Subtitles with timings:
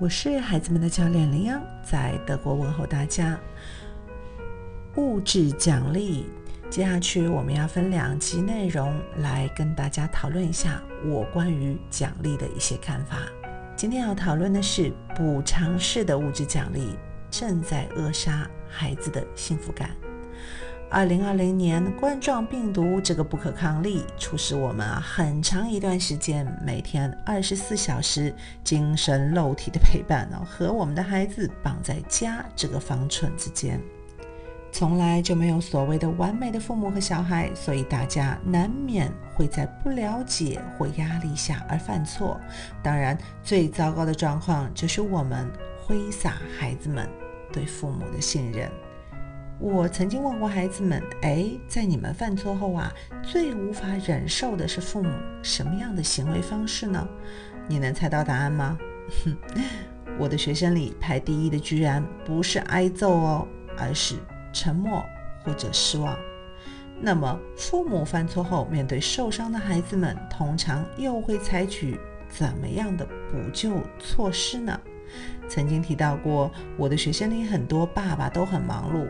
[0.00, 3.38] 我是孩子们的教练林央，在德国问候大家。
[4.96, 6.24] 物质奖励，
[6.70, 13.18] 接下去我们要分两集内容来跟大家讨论一下我关于奖励的一些看法。
[13.76, 16.96] 今天要讨论的是补偿式的物质奖励
[17.30, 19.90] 正在扼杀孩子的幸福感。
[20.92, 28.34] 二零二零年冠状病毒这个不可抗力，促使我们啊很长一段时间每天二十四小时
[28.64, 33.80] 精神肉体的陪伴哦，和我们的孩子绑在家这个方寸之间，
[34.72, 42.40] 从来就没有所谓的完美的父母和小孩，所以大家难免会在不了解或压力下而犯错。
[42.82, 45.48] 当然，最糟糕的状况就是我们
[45.86, 47.08] 挥洒孩子们
[47.52, 48.68] 对父母的信任。
[49.60, 52.90] 我曾经问过孩子们：“哎，在你们犯错后啊，
[53.22, 55.10] 最无法忍受的是父母
[55.42, 57.06] 什么样的行为方式呢？
[57.68, 58.78] 你能猜到答案吗？”
[60.18, 64.16] 我的学生里排第一的居然不是挨揍哦，而是
[64.50, 65.04] 沉默
[65.44, 66.16] 或者失望。
[66.98, 74.80] 那么，父母犯错后，面对受伤的孩子们，通常又会采取怎么样的补救措施呢？
[75.48, 79.06] 曾经提到过，我的学生里很多爸爸都很忙碌。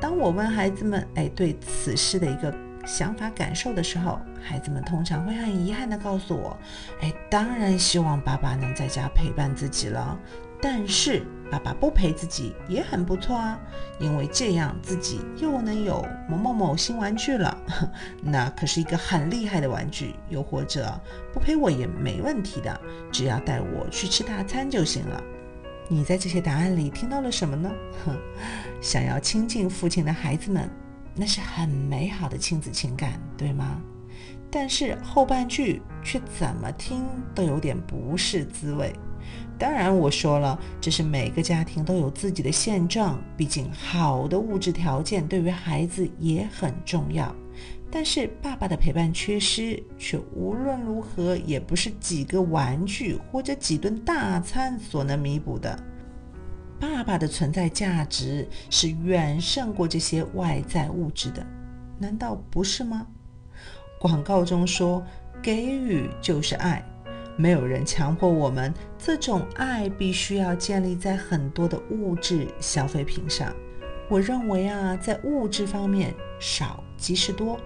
[0.00, 2.52] 当我问孩子们，哎，对此事的一个
[2.86, 6.56] 想法感受的时候，孩子们通常会很遗憾地告诉我，
[7.02, 10.18] 哎，当然希望爸爸能在家陪伴自己了，
[10.60, 13.60] 但是爸爸不陪自己也很不错啊，
[13.98, 17.56] 因为这样自己又能有某某某新玩具了，
[18.24, 20.98] 那可是一个很厉害的玩具，又或者
[21.32, 22.80] 不陪我也没问题的，
[23.12, 25.22] 只要带我去吃大餐就行了。
[25.92, 27.68] 你在这些答案里听到了什么呢？
[28.04, 28.16] 哼，
[28.80, 30.70] 想要亲近父亲的孩子们，
[31.16, 33.82] 那是很美好的亲子情感，对吗？
[34.52, 38.92] 但是后半句却怎么听都有点不是滋味。
[39.58, 47.34] 当然，我说了，这是每个家庭都有自己的现状，毕竟好的物质条件对于孩子也很重要。
[47.90, 55.76] 但是爸爸的陪伴缺失，却无论如何也不是几个玩具或者几顿大餐所能弥补的。
[56.78, 61.44] 爸爸的存在价值是远胜过这些外在物质的，
[61.98, 63.06] 难道不是吗？
[64.00, 65.04] 广告中说，
[65.42, 66.82] 给予就是爱，
[67.36, 73.52] 没有人强迫我们，这种爱必须要建立在很多的物质消费品上。
[74.08, 77.58] 我认为啊，在物质方面少即是多。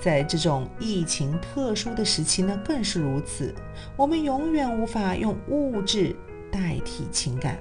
[0.00, 3.54] 在这种疫情特殊的时期呢，更是如此。
[3.96, 6.16] 我们永远无法用物质
[6.50, 7.58] 代替情感。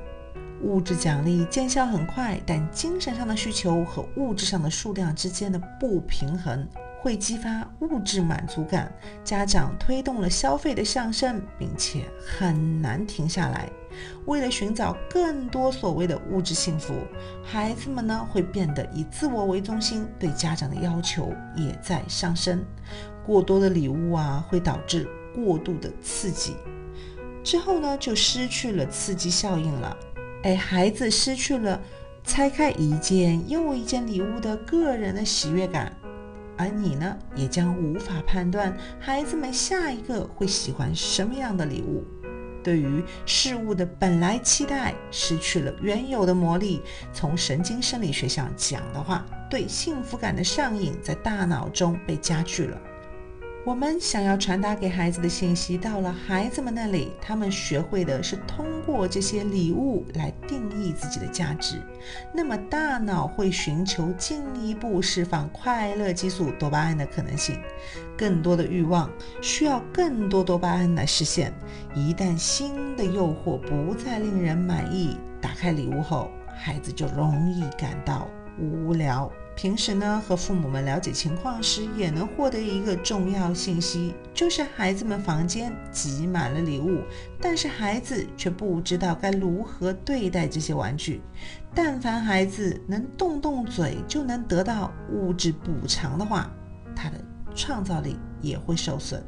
[0.61, 6.67] 物质奖励见效很快，但精神上的需求和物质上的数量之间的不平衡。
[7.01, 8.93] 会激发物质满足感，
[9.23, 13.69] 家长推动了消费的上升，并且很难停下来。
[14.25, 16.93] 为了寻找更多所谓的物质幸福，
[17.43, 22.63] 孩子们呢会变得以自我为中心，对家长的要求也在上升。
[23.25, 26.55] 过多的礼物啊，会导致过度的刺激，
[27.43, 29.97] 之后呢就失去了刺激效应了。
[30.43, 31.79] 哎，孩子失去了
[32.23, 35.91] 拆开一件又一件礼物的个人的喜悦感。
[36.57, 42.03] 而你呢，也将无法判断孩子们下一个会喜欢什么样的礼物。
[42.63, 46.81] 对于事物的本来期待失去了原有的魔力。
[47.13, 52.79] 从神经生理学上讲的话，对幸福感的上瘾在大脑中被加剧了。
[53.69, 61.79] 我们想要传达给孩子的信息到了孩子们那里，他们学会的是通过这些礼物来定义自己的价值。
[62.33, 67.61] 那么大脑会寻求进一步释放快乐激素多巴胺的可能性，
[68.17, 69.07] 更多的欲望
[69.39, 71.53] 需要更多多巴胺来实现。
[71.93, 79.31] 一旦新的诱惑不再令人满意，打开礼物后，孩子就容易感到无聊。
[79.61, 87.01] 平时呢，和父母们了解情况时，也能获得一个重要信息，就是孩子们房间挤满了礼物，
[87.41, 91.21] 但是孩子却不知道该如何对待这些玩具。
[91.75, 96.49] 但凡孩子能动动嘴就能得到物质补偿的话，
[96.95, 97.17] 他的
[97.53, 99.21] 创造力也会受损。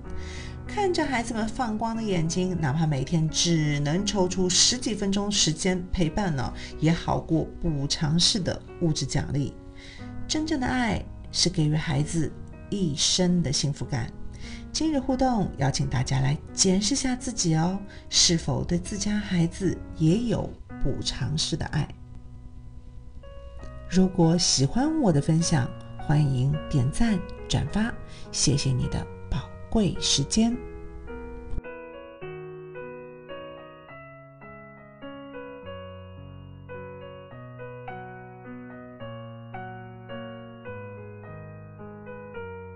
[0.65, 9.53] 看着孩子们放光的眼睛，哪怕每天只能抽出十几分钟时间陪伴呢，也好过补偿式的物质奖励。
[10.31, 12.31] 真正的爱是给予孩子
[12.69, 14.09] 一生的幸福感。
[14.71, 17.77] 今日互动，邀请大家来检视下自己哦，
[18.09, 20.49] 是否对自家孩子也有
[20.81, 21.85] 补偿式的爱？
[23.89, 27.19] 如果喜欢我的分享，欢迎点赞
[27.49, 27.93] 转发，
[28.31, 30.55] 谢谢你的宝贵时间。